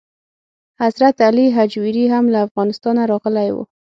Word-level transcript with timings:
حضرت 0.81 1.17
علي 1.27 1.45
هجویري 1.57 2.05
هم 2.13 2.25
له 2.33 2.39
افغانستانه 2.47 3.01
راغلی 3.11 3.49
و. 3.53 3.57